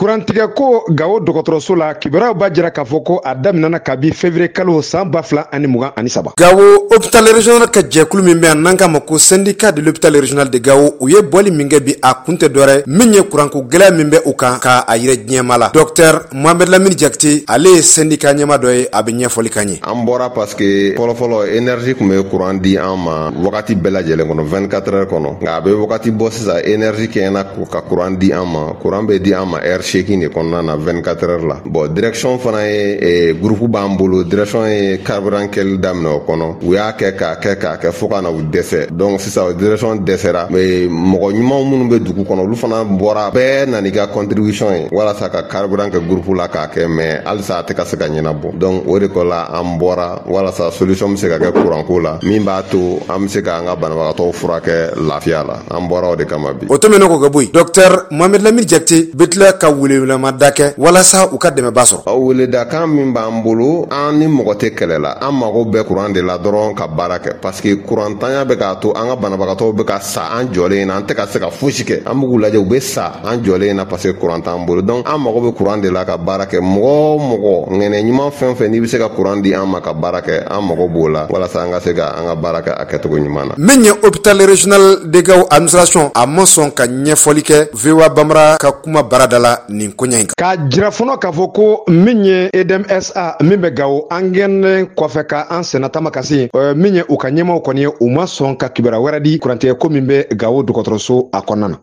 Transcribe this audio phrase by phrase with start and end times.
[0.00, 4.48] kurantigɛ ko gawo dɔgɔtɔrɔso la kibaruyaw b'a jira k'a fɔ ko a daminɛna kabi fevriye
[4.52, 8.46] kalo saan ba fila ani mugan ani saba gawo hôpital regional ka jɛkulu min bɛ
[8.46, 11.68] a n'an k'a ma ko syndicat de l'hôpital regional de gawo u ye bɔli min
[11.68, 14.86] kɛ bi a kun tɛ dɔrɛ min ye kuranko gwɛlɛya min bɛ u kan k'a
[14.96, 19.12] yirɛ diɲɛma la dɔktɛr mohamɛd lamini jakite ale ye syndicat ɲɛma dɔ ye a be
[19.12, 23.74] ɲɛfɔli ka ɲɛ an bɔra paske fɔlɔfɔlɔ énɛrgi kun be kuran di an ma wagati
[23.74, 27.82] bɛɛ lajɛlen kɔnɔ 24 heures kɔnɔ nka a be wagati bɔ sisan énɛrgi kɛɲɛna ka
[27.82, 29.58] kuran di an ma kuran be di an ma
[29.90, 34.22] seegin de kɔnɔna na 24 heures la bɔn direction fana ye eh, gurupu b'an bolo
[34.22, 38.08] direction ye carburant kɛli daminɛ o kɔnɔ u y'a kɛ k'a kɛ k'a kɛ fɔɔ
[38.10, 42.40] ka na u dɛsɛ donc sisan o direction dɛsɛra mɔgɔ ɲumanw minnu be dugu kɔnɔ
[42.46, 46.70] olu fana bɔra bɛɛ nani ka contribution ye walasa ka carburant kɛ gurupu la k'a
[46.72, 49.76] kɛ mɛn halisa a tɛ ka se ka ɲɛnabɔ donc o de kɔ la an
[49.78, 53.42] bɔra walasa solution be se ka kɛ kuranko la min b'a to an be se
[53.42, 57.18] k'an ka banabagatɔw furakɛ lafiya la an bɔra o de kama bi o tɛmɛnɛ k'o
[57.26, 61.38] kɛ bo yen dɔktɛr mohamɛd lamini jakite be tila ka welewelema da kɛ walasa u
[61.38, 65.64] ka dɛmɛba sɔrɔ weledakan min b'an bolo an ni mɔgɔ tɛ kɛlɛ la an mago
[65.64, 69.16] bɛɛ kuran de la dɔrɔn ka baara kɛ parsike kurantanya be k'a to an ka
[69.16, 72.20] banabagatɔw be ka sa an jɔlen na an tɛ ka se ka fosi kɛ an
[72.20, 75.40] b'u lajɛ u be sa an jɔlen na parsike kuran t'an bolo donk an mago
[75.50, 78.86] be kuran de la ka baara kɛ mɔgɔ mɔgɔ ŋɛnɛ ɲuman fɛn fɛn n'i be
[78.88, 81.70] se ka kuran di an ma ka baara kɛ an mago b'o la walasa an
[81.72, 85.06] ka se ka an ka baara kɛ a kɛtogo ɲuman na min ye hôpital régional
[85.10, 89.92] degaw administration a ma sɔn ka ɲɛfɔli kɛ voa bamara ka kuma baarada la nin
[89.94, 94.30] ko ɲa k'a jira fɔnɔ k'a fɔ ko min ye edmsa min bɛ gawo an
[94.34, 98.10] gɛnnen kɔfɛ ka an sɛnɛtama ka se min ye u ka ɲɛmaw kɔni ye u
[98.10, 101.78] ma sɔn ka kibaruya wɛrɛ di kurantigɛ min bɛ gawo dɔgɔtɔrɔso a kɔnɔna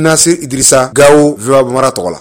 [0.00, 2.18] na idrisa gawo voa bamara tɔgɔ la